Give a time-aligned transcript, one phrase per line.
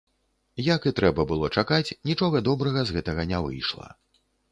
[0.75, 3.87] Як і трэба было чакаць, нічога добрага з гэтага не выйшла.